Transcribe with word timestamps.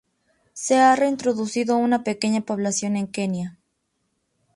Se 0.53 0.79
ha 0.79 0.95
reintroducido 0.95 1.77
una 1.77 2.03
pequeña 2.03 2.41
población 2.41 2.97
en 2.97 3.05
Kenia. 3.05 3.59